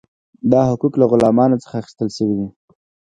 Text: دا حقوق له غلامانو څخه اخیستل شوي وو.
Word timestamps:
دا 0.51 0.61
حقوق 0.69 0.93
له 0.97 1.05
غلامانو 1.11 1.61
څخه 1.63 1.75
اخیستل 1.81 2.09
شوي 2.17 2.35
وو. 2.39 2.49